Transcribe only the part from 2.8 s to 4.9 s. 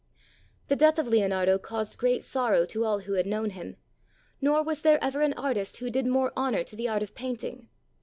all who had known him, nor was